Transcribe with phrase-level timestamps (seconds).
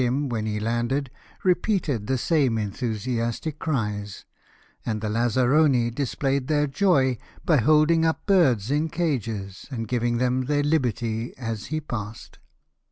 [0.01, 1.11] him when he landed
[1.43, 4.25] repeated the same enthusiastic cries;
[4.83, 10.17] and the lazzaroni displayed their joy by hold ing up birds in cages, and giving
[10.17, 12.39] them their liberty as he passed.